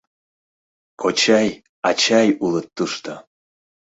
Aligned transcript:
Кочай, 1.01 1.49
ачай 1.89 2.27
улыт 2.45 2.67
тушто. 2.75 3.13